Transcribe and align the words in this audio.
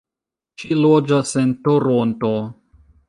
Ŝi 0.61 0.77
loĝas 0.79 1.33
en 1.43 1.51
Toronto. 1.67 2.33